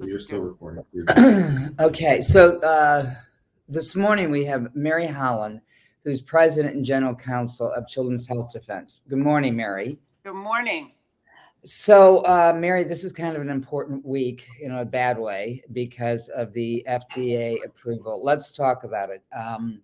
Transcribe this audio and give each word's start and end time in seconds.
You're 0.00 0.20
still 0.20 0.40
recording. 0.40 0.84
okay, 1.80 2.20
so 2.20 2.58
uh, 2.60 3.10
this 3.68 3.94
morning 3.94 4.30
we 4.30 4.44
have 4.44 4.74
Mary 4.74 5.06
Holland, 5.06 5.60
who's 6.02 6.20
president 6.20 6.74
and 6.74 6.84
general 6.84 7.14
counsel 7.14 7.70
of 7.72 7.86
Children's 7.86 8.26
Health 8.26 8.52
Defense. 8.52 9.02
Good 9.08 9.18
morning, 9.18 9.54
Mary. 9.54 9.98
Good 10.24 10.34
morning. 10.34 10.92
So, 11.64 12.18
uh, 12.18 12.52
Mary, 12.54 12.84
this 12.84 13.04
is 13.04 13.12
kind 13.12 13.36
of 13.36 13.42
an 13.42 13.48
important 13.48 14.04
week 14.04 14.46
in 14.60 14.72
a 14.72 14.84
bad 14.84 15.16
way 15.16 15.62
because 15.72 16.28
of 16.28 16.52
the 16.52 16.84
FDA 16.88 17.64
approval. 17.64 18.22
Let's 18.22 18.52
talk 18.52 18.84
about 18.84 19.10
it. 19.10 19.22
Um, 19.34 19.80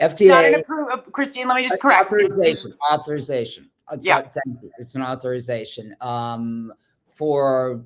FDA 0.00 0.62
appro- 0.62 1.10
Christine, 1.10 1.48
let 1.48 1.56
me 1.56 1.66
just 1.66 1.80
correct 1.80 2.06
authorization. 2.12 2.74
Authorization. 2.92 3.70
It's 3.90 4.06
yeah, 4.06 4.20
thank 4.20 4.62
you. 4.62 4.70
It's 4.78 4.94
an 4.94 5.02
authorization 5.02 5.96
um, 6.00 6.72
for 7.08 7.82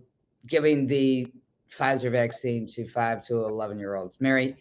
giving 0.46 0.86
the 0.86 1.26
Pfizer 1.70 2.10
vaccine 2.10 2.66
to 2.66 2.86
five 2.86 3.22
to 3.22 3.44
eleven 3.44 3.78
year 3.78 3.94
olds. 3.94 4.20
Mary, 4.20 4.56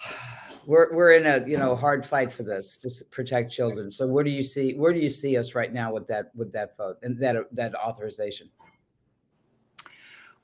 we're 0.66 0.94
we're 0.94 1.12
in 1.12 1.26
a 1.26 1.46
you 1.46 1.56
know 1.56 1.76
hard 1.76 2.04
fight 2.04 2.32
for 2.32 2.42
this 2.42 2.78
to 2.78 3.04
protect 3.10 3.50
children. 3.50 3.90
So 3.90 4.06
where 4.06 4.24
do 4.24 4.30
you 4.30 4.42
see 4.42 4.74
where 4.74 4.92
do 4.92 4.98
you 4.98 5.08
see 5.08 5.36
us 5.36 5.54
right 5.54 5.72
now 5.72 5.92
with 5.92 6.06
that 6.08 6.30
with 6.34 6.52
that 6.52 6.76
vote 6.76 6.96
and 7.02 7.20
that 7.20 7.36
that 7.52 7.74
authorization? 7.74 8.50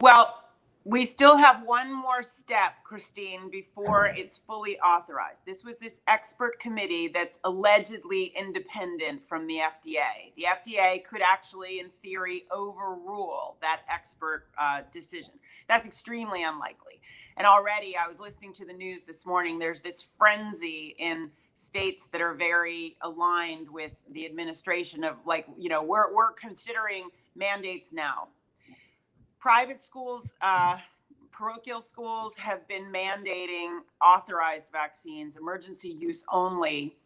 Well, 0.01 0.42
we 0.85 1.07
still 1.07 1.37
have 1.37 1.63
one 1.65 1.93
more 1.93 2.25
step, 2.25 2.83
Christine, 2.83 3.51
before 3.51 4.07
it's 4.07 4.39
fully 4.39 4.81
authorized. 4.81 5.47
This 5.47 5.63
was 5.63 5.79
this 5.79 6.01
expert 6.09 6.59
committee 6.59 7.07
that's 7.07 7.39
allegedly 7.45 8.33
independent 8.37 9.25
from 9.25 9.47
the 9.47 9.59
FDA. 9.59 10.33
The 10.37 10.47
FDA 10.51 11.05
could 11.05 11.23
actually, 11.23 11.79
in 11.79 11.89
theory, 12.03 12.47
overrule 12.51 13.59
that 13.61 13.83
expert 13.89 14.47
uh, 14.61 14.81
decision. 14.93 15.35
That's 15.69 15.87
extremely 15.87 16.43
unlikely. 16.43 17.01
And 17.37 17.47
already, 17.47 17.97
I 17.97 18.09
was 18.09 18.19
listening 18.19 18.53
to 18.55 18.65
the 18.65 18.73
news 18.73 19.05
this 19.05 19.25
morning. 19.25 19.61
There's 19.61 19.83
this 19.83 20.09
frenzy 20.19 20.97
in 20.99 21.31
states 21.55 22.09
that 22.09 22.21
are 22.21 22.35
very 22.35 22.97
aligned 23.03 23.71
with 23.71 23.93
the 24.11 24.27
administration 24.27 25.05
of 25.05 25.15
like, 25.25 25.47
you 25.57 25.69
know, 25.69 25.85
we're, 25.85 26.13
we're 26.13 26.33
considering 26.33 27.09
mandates 27.37 27.93
now 27.93 28.29
private 29.43 29.85
schools, 29.85 30.25
uh, 30.41 30.77
parochial 31.33 31.81
schools 31.81 32.37
have 32.37 32.67
been 32.69 32.85
mandating 32.93 33.81
authorized 34.01 34.69
vaccines, 34.71 35.37
emergency 35.37 35.89
use 35.89 36.23
only 36.33 36.97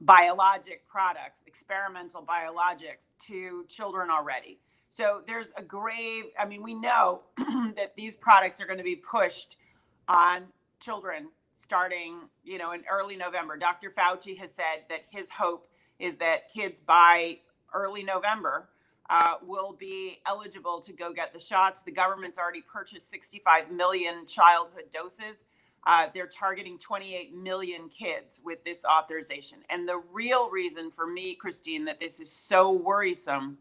biologic 0.00 0.84
products, 0.88 1.44
experimental 1.46 2.22
biologics 2.22 3.14
to 3.24 3.64
children 3.68 4.10
already. 4.10 4.58
So 4.90 5.22
there's 5.28 5.52
a 5.56 5.62
grave, 5.62 6.24
I 6.36 6.44
mean, 6.44 6.60
we 6.60 6.74
know 6.74 7.22
that 7.76 7.92
these 7.96 8.16
products 8.16 8.60
are 8.60 8.66
going 8.66 8.78
to 8.78 8.84
be 8.84 8.96
pushed 8.96 9.56
on 10.08 10.46
children 10.80 11.28
starting, 11.54 12.16
you 12.42 12.58
know, 12.58 12.72
in 12.72 12.82
early 12.90 13.14
November. 13.16 13.56
Dr. 13.56 13.90
Fauci 13.90 14.36
has 14.38 14.50
said 14.52 14.86
that 14.88 15.02
his 15.08 15.30
hope 15.30 15.68
is 16.00 16.16
that 16.16 16.52
kids 16.52 16.80
by 16.80 17.38
early 17.72 18.02
November 18.02 18.68
uh, 19.10 19.34
will 19.44 19.72
be 19.72 20.20
eligible 20.26 20.80
to 20.80 20.92
go 20.92 21.12
get 21.12 21.32
the 21.32 21.38
shots. 21.38 21.82
The 21.82 21.90
government's 21.90 22.38
already 22.38 22.62
purchased 22.62 23.10
65 23.10 23.70
million 23.70 24.26
childhood 24.26 24.84
doses. 24.92 25.44
Uh, 25.86 26.06
they're 26.14 26.26
targeting 26.26 26.78
28 26.78 27.34
million 27.34 27.88
kids 27.88 28.40
with 28.42 28.64
this 28.64 28.84
authorization. 28.84 29.58
And 29.68 29.86
the 29.86 30.00
real 30.12 30.48
reason 30.48 30.90
for 30.90 31.06
me, 31.06 31.34
Christine, 31.34 31.84
that 31.84 32.00
this 32.00 32.20
is 32.20 32.32
so 32.32 32.72
worrisome 32.72 33.58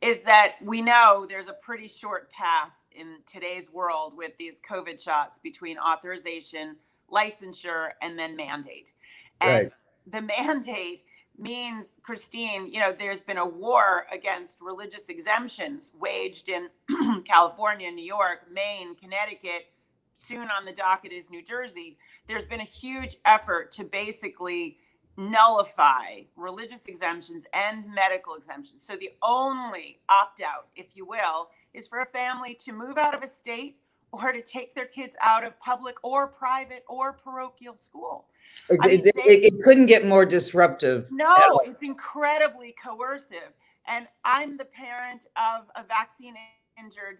is 0.00 0.22
that 0.22 0.54
we 0.62 0.80
know 0.80 1.26
there's 1.28 1.48
a 1.48 1.54
pretty 1.54 1.88
short 1.88 2.30
path 2.30 2.72
in 2.92 3.16
today's 3.30 3.70
world 3.70 4.16
with 4.16 4.32
these 4.38 4.60
COVID 4.68 5.00
shots 5.00 5.38
between 5.38 5.76
authorization, 5.78 6.76
licensure, 7.12 7.90
and 8.00 8.18
then 8.18 8.34
mandate. 8.34 8.92
And 9.40 9.50
right. 9.50 9.72
the 10.06 10.22
mandate 10.38 11.04
means, 11.38 11.94
Christine, 12.02 12.72
you 12.72 12.80
know, 12.80 12.94
there's 12.96 13.22
been 13.22 13.38
a 13.38 13.46
war 13.46 14.06
against 14.12 14.58
religious 14.60 15.08
exemptions 15.08 15.92
waged 15.98 16.48
in 16.48 16.68
California, 17.24 17.90
New 17.90 18.04
York, 18.04 18.46
Maine, 18.52 18.94
Connecticut. 18.94 19.66
Soon 20.14 20.48
on 20.50 20.64
the 20.64 20.72
docket 20.72 21.12
is 21.12 21.30
New 21.30 21.42
Jersey. 21.42 21.98
There's 22.26 22.46
been 22.46 22.60
a 22.60 22.64
huge 22.64 23.16
effort 23.26 23.70
to 23.72 23.84
basically 23.84 24.78
nullify 25.16 26.22
religious 26.36 26.84
exemptions 26.86 27.44
and 27.52 27.84
medical 27.94 28.34
exemptions. 28.34 28.82
So 28.86 28.96
the 28.96 29.10
only 29.22 30.00
opt 30.08 30.40
out, 30.40 30.68
if 30.74 30.96
you 30.96 31.06
will, 31.06 31.48
is 31.74 31.86
for 31.86 32.00
a 32.00 32.06
family 32.06 32.54
to 32.64 32.72
move 32.72 32.98
out 32.98 33.14
of 33.14 33.22
a 33.22 33.28
state 33.28 33.78
or 34.12 34.32
to 34.32 34.42
take 34.42 34.74
their 34.74 34.86
kids 34.86 35.14
out 35.20 35.44
of 35.44 35.58
public 35.60 35.96
or 36.02 36.26
private 36.26 36.84
or 36.88 37.12
parochial 37.12 37.74
school. 37.74 38.26
It, 38.68 38.78
I 38.82 38.86
mean, 38.86 39.00
it, 39.04 39.14
they, 39.14 39.32
it, 39.46 39.62
couldn't 39.62 39.86
get 39.86 40.06
more 40.06 40.24
disruptive. 40.24 41.06
No, 41.10 41.60
it's 41.64 41.82
incredibly 41.82 42.74
coercive. 42.82 43.52
And 43.86 44.08
I'm 44.24 44.56
the 44.56 44.64
parent 44.64 45.26
of 45.36 45.66
a 45.76 45.86
vaccine 45.86 46.34
injured 46.78 47.18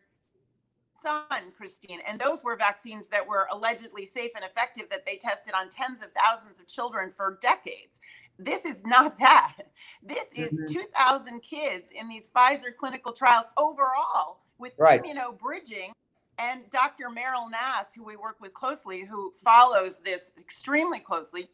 son, 1.01 1.53
Christine. 1.57 2.01
And 2.07 2.21
those 2.21 2.43
were 2.43 2.57
vaccines 2.57 3.07
that 3.09 3.27
were 3.27 3.47
allegedly 3.53 4.07
safe 4.07 4.33
and 4.35 4.45
effective 4.45 4.85
that 4.91 5.07
they 5.07 5.17
tested 5.17 5.55
on 5.55 5.69
tens 5.69 6.03
of 6.03 6.09
thousands 6.13 6.59
of 6.59 6.67
children 6.67 7.13
for 7.17 7.39
decades. 7.41 8.01
This 8.39 8.65
is 8.65 8.85
not 8.85 9.19
that. 9.21 9.57
This 10.03 10.27
is 10.35 10.53
mm-hmm. 10.53 10.73
2,000 10.73 11.41
kids 11.41 11.91
in 11.95 12.09
these 12.09 12.29
Pfizer 12.29 12.75
clinical 12.79 13.13
trials 13.13 13.47
overall 13.57 14.41
with 14.59 14.73
right. 14.79 15.03
immunobridging 15.03 15.93
and 16.39 16.71
Dr. 16.71 17.07
Meryl 17.09 17.51
Nass, 17.51 17.87
who 17.95 18.05
we 18.05 18.17
work 18.17 18.37
with 18.41 18.55
closely, 18.55 19.05
who 19.05 19.33
follows 19.43 20.01
this 20.01 20.33
extremely 20.39 20.99
closely, 21.01 21.49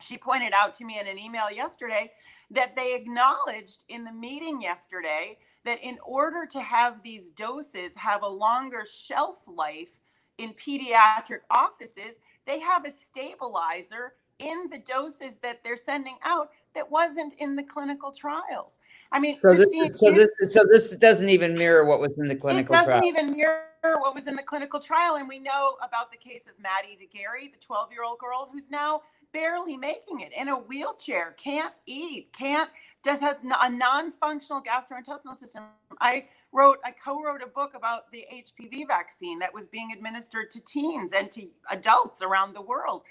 she 0.00 0.16
pointed 0.16 0.52
out 0.54 0.74
to 0.74 0.84
me 0.84 0.98
in 0.98 1.06
an 1.06 1.18
email 1.18 1.50
yesterday 1.50 2.12
that 2.50 2.74
they 2.76 2.94
acknowledged 2.94 3.82
in 3.88 4.04
the 4.04 4.12
meeting 4.12 4.62
yesterday 4.62 5.38
that 5.64 5.82
in 5.82 5.98
order 6.06 6.46
to 6.46 6.60
have 6.60 7.02
these 7.02 7.30
doses 7.30 7.94
have 7.96 8.22
a 8.22 8.28
longer 8.28 8.84
shelf 8.86 9.38
life 9.46 10.00
in 10.38 10.54
pediatric 10.54 11.40
offices, 11.50 12.20
they 12.46 12.60
have 12.60 12.86
a 12.86 12.90
stabilizer 12.90 14.14
in 14.38 14.68
the 14.70 14.78
doses 14.78 15.38
that 15.40 15.62
they're 15.64 15.76
sending 15.76 16.16
out 16.24 16.50
that 16.74 16.90
wasn't 16.90 17.34
in 17.38 17.56
the 17.56 17.62
clinical 17.62 18.12
trials. 18.12 18.78
I 19.10 19.20
mean, 19.20 19.38
so 19.40 19.54
this 19.54 19.74
is 19.74 19.98
so 19.98 20.10
this 20.10 20.38
is 20.40 20.52
so 20.52 20.64
this 20.70 20.94
doesn't 20.96 21.28
even 21.28 21.56
mirror 21.56 21.84
what 21.84 22.00
was 22.00 22.18
in 22.18 22.28
the 22.28 22.36
clinical. 22.36 22.74
Trial. 22.74 22.82
It 22.82 22.86
doesn't 22.86 23.14
trial. 23.14 23.26
even 23.26 23.36
mirror 23.36 24.00
what 24.00 24.14
was 24.14 24.26
in 24.26 24.36
the 24.36 24.42
clinical 24.42 24.80
trial, 24.80 25.16
and 25.16 25.28
we 25.28 25.38
know 25.38 25.76
about 25.82 26.10
the 26.10 26.18
case 26.18 26.42
of 26.46 26.52
Maddie 26.60 26.96
de 26.96 27.06
Garay, 27.06 27.50
the 27.50 27.58
12-year-old 27.58 28.18
girl 28.18 28.48
who's 28.52 28.70
now 28.70 29.02
barely 29.32 29.76
making 29.76 30.20
it 30.20 30.32
in 30.36 30.48
a 30.48 30.56
wheelchair, 30.56 31.34
can't 31.38 31.74
eat, 31.86 32.32
can't 32.32 32.70
just 33.04 33.22
has 33.22 33.36
a 33.42 33.70
non-functional 33.70 34.62
gastrointestinal 34.62 35.36
system. 35.36 35.64
I 36.00 36.26
wrote, 36.52 36.78
I 36.84 36.90
co-wrote 36.92 37.42
a 37.42 37.46
book 37.46 37.72
about 37.74 38.10
the 38.10 38.26
HPV 38.32 38.86
vaccine 38.88 39.38
that 39.38 39.52
was 39.52 39.68
being 39.68 39.92
administered 39.92 40.50
to 40.52 40.64
teens 40.64 41.12
and 41.12 41.30
to 41.32 41.46
adults 41.70 42.22
around 42.22 42.54
the 42.54 42.62
world 42.62 43.02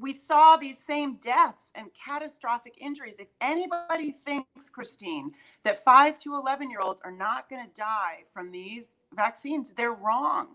we 0.00 0.12
saw 0.12 0.56
these 0.56 0.78
same 0.78 1.16
deaths 1.16 1.70
and 1.74 1.88
catastrophic 1.94 2.74
injuries. 2.78 3.16
If 3.18 3.28
anybody 3.40 4.12
thinks, 4.24 4.68
Christine, 4.70 5.32
that 5.64 5.84
five 5.84 6.18
to 6.20 6.34
11 6.34 6.70
year 6.70 6.80
olds 6.80 7.00
are 7.04 7.12
not 7.12 7.48
going 7.48 7.64
to 7.64 7.72
die 7.74 8.24
from 8.32 8.50
these 8.50 8.96
vaccines, 9.14 9.72
they're 9.74 9.92
wrong. 9.92 10.48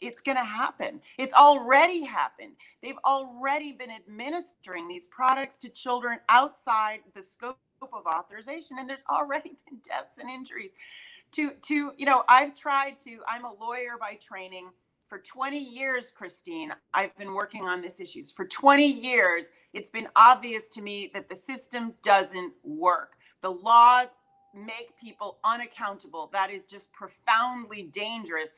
It's 0.00 0.20
going 0.20 0.38
to 0.38 0.44
happen. 0.44 1.00
It's 1.18 1.34
already 1.34 2.04
happened. 2.04 2.52
They've 2.82 2.98
already 3.04 3.72
been 3.72 3.90
administering 3.90 4.88
these 4.88 5.06
products 5.08 5.56
to 5.58 5.68
children 5.68 6.20
outside 6.28 7.00
the 7.14 7.22
scope 7.22 7.58
of 7.82 8.06
authorization, 8.06 8.78
and 8.78 8.88
there's 8.88 9.04
already 9.10 9.56
been 9.68 9.78
deaths 9.86 10.18
and 10.18 10.30
injuries. 10.30 10.70
To, 11.32 11.50
to 11.62 11.92
you 11.96 12.06
know, 12.06 12.22
I've 12.28 12.54
tried 12.54 13.00
to, 13.00 13.18
I'm 13.26 13.44
a 13.44 13.52
lawyer 13.52 13.96
by 13.98 14.14
training 14.14 14.70
for 15.08 15.18
20 15.18 15.58
years, 15.58 16.12
Christine, 16.16 16.72
I've 16.92 17.16
been 17.16 17.34
working 17.34 17.64
on 17.64 17.82
this 17.82 18.00
issues. 18.00 18.32
For 18.32 18.46
20 18.46 18.86
years, 18.86 19.50
it's 19.72 19.90
been 19.90 20.08
obvious 20.16 20.68
to 20.68 20.82
me 20.82 21.10
that 21.14 21.28
the 21.28 21.36
system 21.36 21.94
doesn't 22.02 22.52
work. 22.62 23.16
The 23.42 23.50
laws 23.50 24.08
make 24.54 24.92
people 25.00 25.38
unaccountable. 25.44 26.30
That 26.32 26.50
is 26.50 26.64
just 26.64 26.92
profoundly 26.92 27.90
dangerous. 27.92 28.50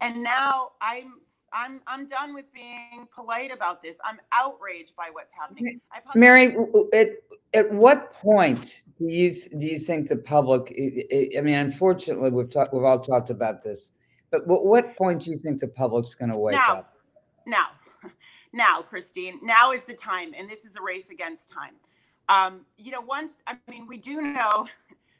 And 0.00 0.22
now 0.22 0.70
I'm 0.80 1.14
I'm 1.52 1.80
I'm 1.86 2.06
done 2.06 2.34
with 2.34 2.44
being 2.52 3.08
polite 3.14 3.50
about 3.50 3.82
this. 3.82 3.96
I'm 4.04 4.18
outraged 4.32 4.94
by 4.96 5.08
what's 5.10 5.32
happening. 5.32 5.80
Mary, 6.14 6.54
at 6.94 7.08
at 7.54 7.72
what 7.72 8.12
point 8.12 8.84
do 8.98 9.06
you 9.06 9.32
do 9.32 9.66
you 9.66 9.78
think 9.78 10.08
the 10.08 10.16
public? 10.16 10.70
I 11.36 11.40
mean, 11.40 11.54
unfortunately, 11.54 12.30
we've 12.30 12.50
talked 12.50 12.74
we've 12.74 12.84
all 12.84 13.00
talked 13.00 13.30
about 13.30 13.64
this 13.64 13.92
but 14.30 14.46
what 14.46 14.96
point 14.96 15.22
do 15.22 15.30
you 15.30 15.38
think 15.38 15.60
the 15.60 15.68
public's 15.68 16.14
going 16.14 16.30
to 16.30 16.36
wake 16.36 16.54
now, 16.54 16.76
up? 16.76 16.94
Now, 17.46 17.68
now, 18.52 18.82
Christine, 18.82 19.40
now 19.42 19.72
is 19.72 19.84
the 19.84 19.94
time, 19.94 20.32
and 20.36 20.48
this 20.48 20.64
is 20.64 20.76
a 20.76 20.82
race 20.82 21.10
against 21.10 21.50
time. 21.50 21.74
Um, 22.28 22.66
you 22.76 22.90
know, 22.90 23.00
once 23.00 23.38
I 23.46 23.56
mean, 23.68 23.86
we 23.86 23.96
do 23.96 24.20
know 24.20 24.66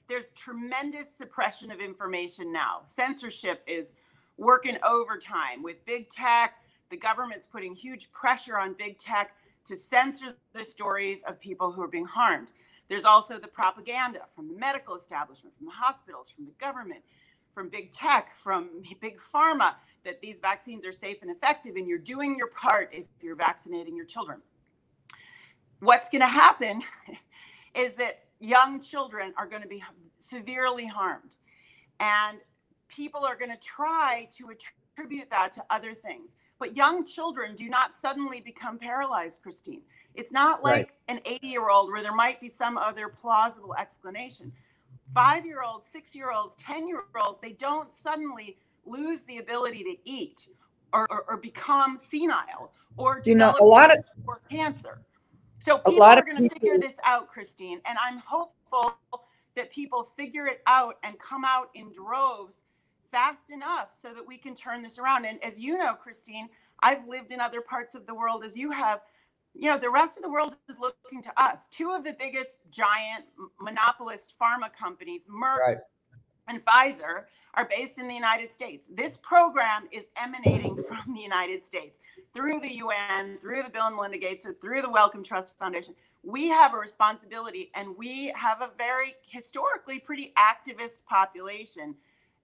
there's 0.09 0.27
tremendous 0.35 1.07
suppression 1.15 1.71
of 1.71 1.81
information 1.81 2.53
now. 2.53 2.83
Censorship 2.87 3.63
is 3.67 3.95
working 4.37 4.77
overtime 4.87 5.63
with 5.63 5.85
big 5.85 6.11
tech. 6.11 6.55
The 6.91 6.97
government's 6.97 7.47
putting 7.47 7.75
huge 7.75 8.11
pressure 8.13 8.59
on 8.59 8.75
big 8.75 8.99
tech 8.99 9.33
to 9.67 9.77
censor 9.77 10.35
the 10.55 10.65
stories 10.65 11.23
of 11.27 11.39
people 11.41 11.71
who 11.73 11.83
are 11.83 11.89
being 11.89 12.07
harmed. 12.07 12.53
There's 12.89 13.05
also 13.05 13.39
the 13.39 13.49
propaganda 13.49 14.21
from 14.35 14.49
the 14.49 14.59
medical 14.59 14.97
establishment, 14.97 15.55
from 15.57 15.67
the 15.67 15.73
hospitals, 15.73 16.31
from 16.35 16.47
the 16.47 16.53
government, 16.59 17.03
from 17.55 17.69
big 17.69 17.93
tech, 17.93 18.35
from 18.37 18.83
big 19.01 19.19
pharma 19.33 19.75
that 20.05 20.21
these 20.21 20.39
vaccines 20.41 20.87
are 20.87 20.93
safe 20.93 21.19
and 21.23 21.31
effective, 21.31 21.77
and 21.77 21.89
you're 21.89 21.99
doing 21.99 22.37
your 22.37 22.49
part 22.49 22.91
if 22.93 23.07
you're 23.21 23.37
vaccinating 23.37 23.97
your 23.97 24.07
children. 24.07 24.41
What's 25.81 26.09
going 26.09 26.23
to 26.23 26.29
happen 26.29 26.83
is 27.75 27.95
that 27.95 28.25
young 28.41 28.81
children 28.81 29.33
are 29.37 29.47
going 29.47 29.63
to 29.63 29.69
be 29.69 29.83
severely 30.19 30.87
harmed. 30.87 31.37
And 32.01 32.39
people 32.89 33.25
are 33.25 33.37
going 33.37 33.51
to 33.51 33.59
try 33.59 34.29
to 34.37 34.51
attribute 34.51 35.31
that 35.31 35.53
to 35.55 35.65
other 35.71 35.95
things. 35.95 36.37
But 36.59 36.77
young 36.77 37.07
children 37.07 37.55
do 37.55 37.69
not 37.69 37.95
suddenly 37.95 38.41
become 38.41 38.79
paralyzed, 38.79 39.41
Christine. 39.43 39.83
It's 40.15 40.33
not 40.33 40.65
like 40.65 40.75
right. 41.09 41.17
an 41.17 41.21
80 41.25 41.47
year 41.47 41.69
old 41.69 41.93
where 41.93 42.03
there 42.03 42.15
might 42.15 42.41
be 42.41 42.49
some 42.49 42.77
other 42.77 43.09
plausible 43.09 43.75
explanation. 43.77 44.53
Five 45.15 45.47
year 45.47 45.63
olds, 45.63 45.87
six 45.91 46.15
year 46.15 46.31
olds, 46.31 46.55
10 46.57 46.87
year 46.87 47.05
olds, 47.25 47.39
they 47.41 47.53
don't 47.53 47.93
suddenly 47.93 48.59
lose 48.85 49.23
the 49.23 49.39
ability 49.39 49.83
to 49.85 49.97
eat 50.05 50.49
or, 50.93 51.07
or, 51.11 51.25
or 51.29 51.37
become 51.37 51.99
senile 51.99 52.73
or 52.97 53.23
you 53.25 53.35
know 53.35 53.55
a 53.61 53.65
lot 53.65 53.97
of 53.97 54.05
or 54.27 54.41
cancer. 54.51 55.01
So 55.61 55.79
people 55.79 56.03
are 56.03 56.23
going 56.23 56.37
to 56.37 56.49
figure 56.49 56.79
this 56.79 56.95
out, 57.05 57.29
Christine, 57.29 57.81
and 57.85 57.99
I'm 58.01 58.19
hopeful 58.25 58.95
that 59.57 59.73
people 59.73 60.05
figure 60.17 60.47
it 60.47 60.63
out 60.67 60.97
and 61.03 61.19
come 61.19 61.45
out 61.45 61.71
in 61.75 61.93
droves 61.93 62.63
fast 63.11 63.51
enough 63.51 63.89
so 64.01 64.15
that 64.15 64.27
we 64.27 64.39
can 64.39 64.55
turn 64.55 64.83
this 64.83 64.99
around. 64.99 65.25
And 65.25 65.43
as 65.43 65.59
you 65.59 65.77
know, 65.77 65.95
Christine, 65.95 66.49
I've 66.81 67.07
lived 67.09 67.33
in 67.33 67.41
other 67.41 67.61
parts 67.61 67.95
of 67.95 68.07
the 68.07 68.15
world 68.15 68.45
as 68.45 68.57
you 68.57 68.71
have. 68.71 69.01
You 69.55 69.71
know, 69.71 69.79
the 69.79 69.91
rest 69.91 70.17
of 70.17 70.23
the 70.23 70.31
world 70.31 70.55
is 70.69 70.77
looking 70.79 71.23
to 71.23 71.43
us. 71.43 71.67
Two 71.71 71.91
of 71.91 72.05
the 72.05 72.15
biggest 72.19 72.59
giant 72.71 73.25
monopolist 73.61 74.35
pharma 74.41 74.73
companies, 74.73 75.29
Merck 75.29 75.59
right. 75.59 75.77
and 76.47 76.65
Pfizer, 76.65 77.25
are 77.55 77.69
based 77.69 77.99
in 77.99 78.07
the 78.07 78.15
United 78.15 78.53
States. 78.53 78.89
This 78.95 79.19
program 79.19 79.89
is 79.91 80.05
emanating 80.17 80.77
from 80.89 81.15
the 81.15 81.21
United 81.21 81.65
States 81.65 81.99
through 82.33 82.61
the 82.61 82.73
UN, 82.75 83.39
through 83.41 83.63
the 83.63 83.71
Bill 83.71 83.87
and 83.87 83.97
Melinda 83.97 84.19
Gates, 84.19 84.47
through 84.61 84.83
the 84.83 84.91
Wellcome 84.91 85.25
Trust 85.25 85.59
Foundation. 85.59 85.95
We 86.23 86.49
have 86.49 86.75
a 86.75 86.77
responsibility 86.77 87.71
and 87.75 87.97
we 87.97 88.33
have 88.37 88.61
a 88.61 88.71
very 88.77 89.15
historically 89.27 89.99
pretty 89.99 90.33
activist 90.37 90.99
population 91.09 91.95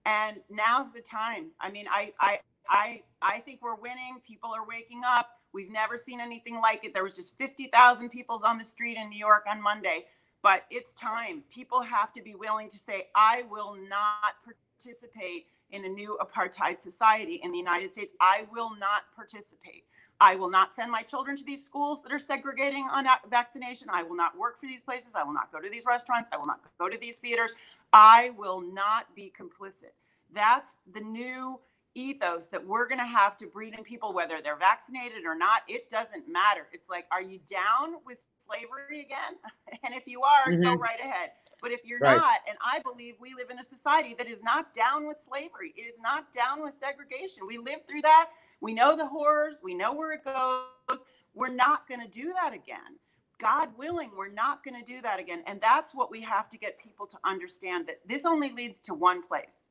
and 0.05 0.37
now's 0.49 0.91
the 0.91 1.01
time. 1.01 1.47
I 1.59 1.71
mean, 1.71 1.85
I 1.89 2.13
I 2.19 2.39
I 2.69 3.01
I 3.21 3.39
think 3.39 3.61
we're 3.61 3.75
winning. 3.75 4.21
People 4.25 4.51
are 4.51 4.65
waking 4.67 5.01
up. 5.05 5.39
We've 5.55 5.71
never 5.71 5.97
seen 5.97 6.19
anything 6.19 6.59
like 6.59 6.83
it. 6.83 6.93
There 6.93 7.03
was 7.03 7.15
just 7.15 7.37
50,000 7.37 8.09
people 8.09 8.41
on 8.43 8.57
the 8.57 8.65
street 8.65 8.97
in 8.97 9.09
New 9.09 9.17
York 9.17 9.45
on 9.49 9.61
Monday, 9.61 10.05
but 10.41 10.65
it's 10.69 10.91
time. 10.91 11.43
People 11.49 11.81
have 11.81 12.11
to 12.11 12.21
be 12.21 12.35
willing 12.35 12.69
to 12.71 12.77
say, 12.77 13.07
"I 13.15 13.43
will 13.43 13.73
not 13.73 14.33
participate 14.43 15.47
in 15.71 15.85
a 15.85 15.89
new 15.89 16.19
apartheid 16.21 16.81
society 16.81 17.35
in 17.35 17.53
the 17.53 17.57
United 17.57 17.93
States. 17.93 18.13
I 18.19 18.47
will 18.51 18.75
not 18.75 19.03
participate." 19.15 19.87
I 20.19 20.35
will 20.35 20.49
not 20.49 20.73
send 20.73 20.91
my 20.91 21.03
children 21.03 21.35
to 21.37 21.43
these 21.43 21.65
schools 21.65 22.01
that 22.03 22.11
are 22.11 22.19
segregating 22.19 22.85
on 22.85 23.05
vaccination. 23.27 23.89
I 23.89 24.03
will 24.03 24.15
not 24.15 24.37
work 24.37 24.59
for 24.59 24.65
these 24.65 24.81
places. 24.81 25.15
I 25.15 25.23
will 25.23 25.33
not 25.33 25.51
go 25.51 25.59
to 25.59 25.69
these 25.69 25.85
restaurants. 25.85 26.29
I 26.31 26.37
will 26.37 26.45
not 26.45 26.61
go 26.77 26.87
to 26.89 26.97
these 26.97 27.19
theaters. 27.19 27.53
I 27.91 28.29
will 28.31 28.61
not 28.61 29.13
be 29.13 29.31
complicit. 29.37 29.93
That's 30.31 30.79
the 30.85 31.01
new 31.01 31.59
ethos 31.95 32.47
that 32.47 32.65
we're 32.65 32.87
going 32.87 32.99
to 32.99 33.05
have 33.05 33.37
to 33.37 33.47
breed 33.47 33.73
in 33.77 33.83
people, 33.83 34.13
whether 34.13 34.39
they're 34.43 34.57
vaccinated 34.57 35.25
or 35.25 35.35
not. 35.35 35.61
It 35.67 35.89
doesn't 35.89 36.29
matter. 36.29 36.67
It's 36.71 36.89
like, 36.89 37.05
are 37.11 37.21
you 37.21 37.39
down 37.49 37.95
with 38.05 38.23
slavery 38.45 39.01
again? 39.01 39.39
and 39.83 39.93
if 39.93 40.07
you 40.07 40.21
are, 40.21 40.51
mm-hmm. 40.51 40.63
go 40.63 40.73
right 40.75 40.99
ahead. 40.99 41.31
But 41.61 41.71
if 41.71 41.81
you're 41.85 41.99
right. 41.99 42.17
not, 42.17 42.39
and 42.47 42.57
I 42.63 42.79
believe 42.79 43.15
we 43.19 43.33
live 43.33 43.49
in 43.49 43.59
a 43.59 43.63
society 43.63 44.13
that 44.17 44.27
is 44.27 44.43
not 44.43 44.73
down 44.73 45.07
with 45.07 45.17
slavery, 45.17 45.73
it 45.75 45.81
is 45.81 45.99
not 45.99 46.31
down 46.33 46.61
with 46.61 46.75
segregation. 46.75 47.47
We 47.47 47.57
lived 47.57 47.87
through 47.89 48.01
that. 48.01 48.29
We 48.61 48.73
know 48.73 48.95
the 48.95 49.07
horrors, 49.07 49.61
we 49.63 49.73
know 49.73 49.93
where 49.93 50.13
it 50.13 50.23
goes. 50.23 51.03
We're 51.33 51.49
not 51.49 51.87
going 51.87 52.01
to 52.01 52.07
do 52.07 52.33
that 52.35 52.53
again. 52.53 52.99
God 53.39 53.69
willing, 53.77 54.11
we're 54.15 54.31
not 54.31 54.63
going 54.63 54.79
to 54.79 54.85
do 54.85 55.01
that 55.01 55.19
again. 55.19 55.43
And 55.45 55.59
that's 55.59 55.93
what 55.93 56.09
we 56.09 56.21
have 56.21 56.49
to 56.49 56.57
get 56.57 56.79
people 56.79 57.05
to 57.07 57.17
understand 57.25 57.87
that 57.87 57.99
this 58.07 58.25
only 58.25 58.51
leads 58.51 58.79
to 58.81 58.93
one 58.93 59.25
place. 59.25 59.69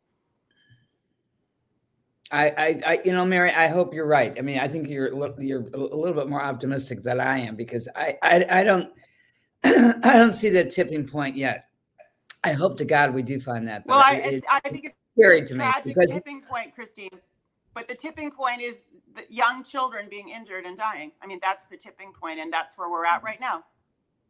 I, 2.30 2.48
I, 2.48 2.80
I, 2.86 3.00
you 3.04 3.12
know, 3.12 3.24
Mary, 3.24 3.50
I 3.50 3.68
hope 3.68 3.94
you're 3.94 4.06
right. 4.06 4.34
I 4.38 4.42
mean, 4.42 4.58
I 4.58 4.66
think 4.66 4.88
you're 4.88 5.10
you're 5.38 5.68
a 5.74 5.78
little 5.78 6.14
bit 6.14 6.28
more 6.28 6.42
optimistic 6.42 7.02
than 7.02 7.20
I 7.20 7.38
am 7.40 7.54
because 7.54 7.88
I, 7.94 8.16
I, 8.22 8.46
I 8.50 8.64
don't, 8.64 8.92
I 9.64 10.16
don't 10.18 10.32
see 10.32 10.48
the 10.48 10.64
tipping 10.64 11.06
point 11.06 11.36
yet. 11.36 11.68
I 12.42 12.52
hope 12.52 12.76
to 12.78 12.84
God 12.84 13.14
we 13.14 13.22
do 13.22 13.40
find 13.40 13.68
that. 13.68 13.84
Well, 13.86 14.00
I, 14.00 14.16
it, 14.16 14.44
I 14.50 14.60
think 14.60 14.84
it's 14.84 14.96
scary 15.16 15.44
to 15.44 15.54
me 15.54 15.64
because 15.84 16.10
tipping 16.10 16.42
point, 16.42 16.74
Christine. 16.74 17.20
But 17.74 17.88
the 17.88 17.94
tipping 17.94 18.30
point 18.30 18.60
is 18.60 18.84
the 19.14 19.24
young 19.28 19.64
children 19.64 20.06
being 20.08 20.28
injured 20.28 20.64
and 20.64 20.76
dying. 20.76 21.12
I 21.22 21.26
mean, 21.26 21.40
that's 21.42 21.66
the 21.66 21.76
tipping 21.76 22.12
point, 22.12 22.38
and 22.38 22.52
that's 22.52 22.76
where 22.78 22.90
we're 22.90 23.06
at 23.06 23.22
right 23.22 23.40
now. 23.40 23.64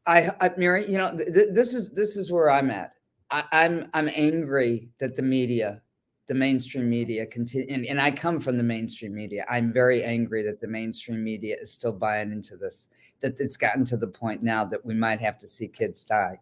I, 0.07 0.31
I 0.41 0.51
Mary, 0.57 0.91
you 0.91 0.99
know, 0.99 1.17
th- 1.17 1.49
this 1.53 1.75
is 1.75 1.91
this 1.91 2.17
is 2.17 2.31
where 2.31 2.51
I'm 2.51 2.71
at. 2.71 2.95
I, 3.31 3.45
I'm 3.53 3.89
I'm 3.95 4.09
angry 4.15 4.91
that 4.99 5.17
the 5.17 5.23
media, 5.23 5.83
the 6.27 6.35
mainstream 6.35 6.89
media, 6.89 7.27
continue, 7.27 7.67
and, 7.71 7.85
and 7.85 8.01
I 8.01 8.11
come 8.11 8.41
from 8.41 8.57
the 8.57 8.63
mainstream 8.63 9.15
media. 9.15 9.45
I'm 9.51 9.73
very 9.73 10.03
angry 10.03 10.43
that 10.45 10.61
the 10.61 10.69
mainstream 10.69 11.23
media 11.23 11.57
is 11.61 11.71
still 11.71 11.93
buying 11.93 12.33
into 12.33 12.57
this. 12.57 12.89
That 13.21 13.39
it's 13.39 13.57
gotten 13.57 13.85
to 13.87 13.97
the 13.97 14.07
point 14.07 14.43
now 14.43 14.65
that 14.65 14.85
we 14.85 14.95
might 14.95 15.21
have 15.21 15.37
to 15.39 15.49
see 15.49 15.69
kids 15.69 16.05
die 16.05 16.41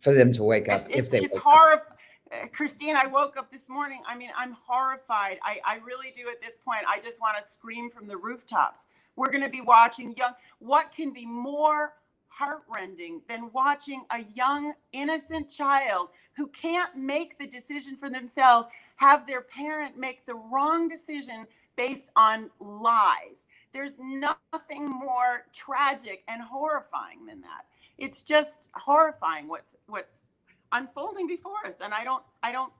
for 0.00 0.12
them 0.12 0.32
to 0.32 0.44
wake 0.44 0.68
up 0.68 0.82
it's, 0.82 0.90
if 0.90 1.10
they. 1.10 1.20
It's 1.20 1.36
horrifying 1.36 1.96
uh, 2.32 2.46
Christine, 2.48 2.96
I 2.96 3.06
woke 3.06 3.36
up 3.36 3.52
this 3.52 3.68
morning. 3.68 4.02
I 4.06 4.16
mean, 4.16 4.30
I'm 4.36 4.56
horrified. 4.66 5.38
I, 5.42 5.60
I 5.64 5.76
really 5.86 6.12
do 6.14 6.28
at 6.28 6.40
this 6.40 6.58
point. 6.58 6.80
I 6.88 7.00
just 7.00 7.20
want 7.20 7.36
to 7.40 7.48
scream 7.48 7.90
from 7.90 8.08
the 8.08 8.16
rooftops. 8.16 8.88
We're 9.14 9.30
going 9.30 9.44
to 9.44 9.48
be 9.48 9.60
watching 9.60 10.14
young. 10.16 10.32
What 10.58 10.92
can 10.92 11.12
be 11.12 11.24
more 11.24 11.94
heartrending 12.28 13.22
than 13.28 13.50
watching 13.52 14.02
a 14.10 14.24
young, 14.34 14.74
innocent 14.92 15.50
child 15.50 16.08
who 16.36 16.48
can't 16.48 16.94
make 16.96 17.38
the 17.38 17.46
decision 17.46 17.96
for 17.96 18.10
themselves 18.10 18.66
have 18.96 19.26
their 19.26 19.42
parent 19.42 19.98
make 19.98 20.26
the 20.26 20.34
wrong 20.34 20.88
decision 20.88 21.46
based 21.76 22.08
on 22.16 22.50
lies? 22.60 23.46
There's 23.72 23.92
nothing 23.98 24.88
more 24.88 25.46
tragic 25.52 26.22
and 26.28 26.42
horrifying 26.42 27.26
than 27.26 27.40
that. 27.42 27.66
It's 27.98 28.22
just 28.22 28.68
horrifying 28.74 29.48
what's 29.48 29.76
what's 29.86 30.28
unfolding 30.72 31.26
before 31.26 31.66
us 31.66 31.76
and 31.82 31.94
i 31.94 32.04
don't 32.04 32.22
i 32.42 32.52
don't 32.52 32.72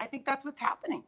i 0.00 0.06
think 0.06 0.24
that's 0.24 0.44
what's 0.44 0.60
happening 0.60 1.02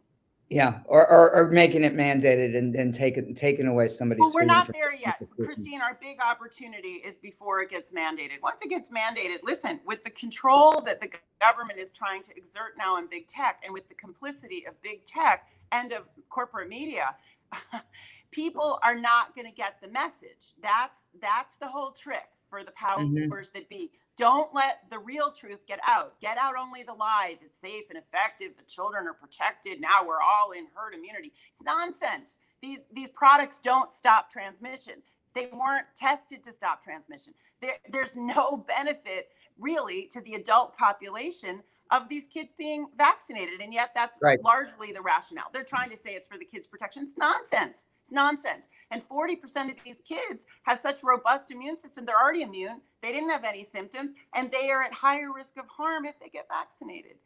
yeah 0.48 0.80
or 0.86 1.06
or, 1.06 1.30
or 1.34 1.50
making 1.50 1.82
it 1.82 1.94
mandated 1.94 2.56
and, 2.56 2.74
and 2.76 2.94
taking 2.94 3.34
taking 3.34 3.66
away 3.66 3.88
somebody's 3.88 4.20
well, 4.20 4.32
we're 4.34 4.44
not 4.44 4.70
there 4.72 4.94
yet 4.94 5.20
christine 5.36 5.80
our 5.80 5.98
big 6.00 6.18
opportunity 6.20 7.02
is 7.04 7.16
before 7.18 7.60
it 7.60 7.68
gets 7.68 7.90
mandated 7.90 8.40
once 8.42 8.60
it 8.62 8.68
gets 8.68 8.90
mandated 8.90 9.38
listen 9.42 9.80
with 9.84 10.02
the 10.04 10.10
control 10.10 10.80
that 10.80 11.00
the 11.00 11.10
government 11.40 11.78
is 11.78 11.90
trying 11.90 12.22
to 12.22 12.36
exert 12.36 12.72
now 12.76 12.98
in 12.98 13.06
big 13.08 13.26
tech 13.26 13.60
and 13.64 13.72
with 13.72 13.88
the 13.88 13.94
complicity 13.94 14.64
of 14.66 14.80
big 14.82 15.04
tech 15.04 15.48
and 15.72 15.92
of 15.92 16.02
corporate 16.28 16.68
media 16.68 17.14
people 18.30 18.78
are 18.82 18.94
not 18.94 19.34
going 19.34 19.46
to 19.46 19.54
get 19.54 19.76
the 19.82 19.88
message 19.88 20.54
that's 20.62 20.98
that's 21.20 21.56
the 21.56 21.66
whole 21.66 21.92
trick 21.92 22.28
for 22.48 22.64
the 22.64 22.72
powers 22.72 23.06
mm-hmm. 23.06 23.30
that 23.54 23.68
be 23.68 23.90
don't 24.18 24.52
let 24.52 24.80
the 24.90 24.98
real 24.98 25.30
truth 25.30 25.64
get 25.68 25.78
out. 25.86 26.20
Get 26.20 26.36
out 26.38 26.54
only 26.60 26.82
the 26.82 26.92
lies. 26.92 27.38
It's 27.40 27.58
safe 27.60 27.84
and 27.88 27.96
effective. 27.96 28.56
The 28.58 28.64
children 28.64 29.06
are 29.06 29.14
protected. 29.14 29.80
Now 29.80 30.04
we're 30.04 30.20
all 30.20 30.50
in 30.50 30.66
herd 30.74 30.94
immunity. 30.94 31.32
It's 31.52 31.62
nonsense. 31.62 32.36
These 32.60 32.86
these 32.92 33.10
products 33.10 33.60
don't 33.60 33.92
stop 33.92 34.30
transmission. 34.30 34.94
They 35.34 35.48
weren't 35.52 35.86
tested 35.96 36.42
to 36.44 36.52
stop 36.52 36.82
transmission. 36.82 37.32
There, 37.62 37.76
there's 37.90 38.16
no 38.16 38.56
benefit 38.68 39.28
really 39.58 40.08
to 40.12 40.20
the 40.20 40.34
adult 40.34 40.76
population 40.76 41.62
of 41.90 42.08
these 42.08 42.24
kids 42.32 42.52
being 42.56 42.86
vaccinated. 42.96 43.60
And 43.60 43.72
yet 43.72 43.90
that's 43.94 44.18
right. 44.20 44.42
largely 44.42 44.92
the 44.92 45.00
rationale. 45.00 45.46
They're 45.52 45.64
trying 45.64 45.90
to 45.90 45.96
say 45.96 46.10
it's 46.10 46.26
for 46.26 46.38
the 46.38 46.44
kids' 46.44 46.66
protection. 46.66 47.04
It's 47.04 47.16
nonsense. 47.16 47.86
It's 48.02 48.12
nonsense. 48.12 48.68
And 48.90 49.02
40% 49.02 49.70
of 49.70 49.76
these 49.84 50.00
kids 50.06 50.44
have 50.64 50.78
such 50.78 51.02
robust 51.02 51.50
immune 51.50 51.76
system. 51.76 52.04
They're 52.04 52.20
already 52.20 52.42
immune. 52.42 52.80
They 53.02 53.12
didn't 53.12 53.30
have 53.30 53.44
any 53.44 53.64
symptoms, 53.64 54.12
and 54.34 54.50
they 54.50 54.70
are 54.70 54.82
at 54.82 54.92
higher 54.92 55.32
risk 55.32 55.56
of 55.56 55.66
harm 55.68 56.04
if 56.04 56.18
they 56.20 56.28
get 56.28 56.46
vaccinated. 56.48 57.16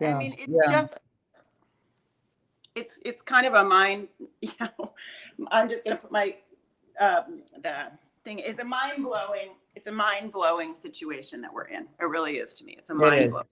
Yeah. 0.00 0.14
I 0.14 0.18
mean, 0.18 0.34
it's 0.38 0.56
yeah. 0.64 0.72
just 0.72 1.00
it's 2.74 3.00
it's 3.04 3.22
kind 3.22 3.46
of 3.46 3.54
a 3.54 3.64
mind, 3.64 4.08
you 4.40 4.52
know, 4.60 4.94
I'm 5.50 5.68
just 5.68 5.84
gonna 5.84 5.96
put 5.96 6.12
my 6.12 6.36
um 7.00 7.42
the 7.62 7.86
thing 8.24 8.38
is 8.38 8.58
a 8.58 8.64
mind 8.64 9.02
blowing, 9.02 9.50
it's 9.74 9.86
a 9.86 9.92
mind 9.92 10.32
blowing 10.32 10.74
situation 10.74 11.40
that 11.42 11.52
we're 11.52 11.68
in. 11.68 11.86
It 12.00 12.04
really 12.04 12.38
is 12.38 12.54
to 12.54 12.64
me. 12.64 12.76
It's 12.78 12.90
a 12.90 12.94
mind 12.94 13.30
blowing 13.30 13.44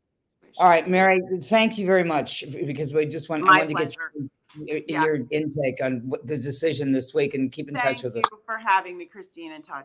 all 0.59 0.69
right, 0.69 0.89
Mary, 0.89 1.21
thank 1.43 1.79
you 1.79 1.87
very 1.87 2.05
much 2.05 2.45
because 2.51 2.93
we 2.93 3.07
just 3.07 3.29
want, 3.29 3.49
I 3.49 3.59
wanted 3.59 3.69
to 3.69 3.75
get 3.75 3.97
your, 3.97 4.13
your, 4.67 4.81
yeah. 4.89 5.05
your 5.05 5.19
intake 5.31 5.83
on 5.83 6.11
the 6.25 6.37
decision 6.37 6.91
this 6.91 7.13
week 7.15 7.35
and 7.35 7.53
keep 7.53 7.69
in 7.69 7.75
Thank 7.75 7.99
touch 7.99 8.03
with 8.03 8.17
us. 8.17 8.23
Thank 8.31 8.33
you 8.33 8.45
for 8.45 8.59
having 8.59 8.97
me, 8.97 9.05
Christine 9.05 9.53
and 9.53 9.63
Todd. 9.63 9.85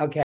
Okay. 0.00 0.23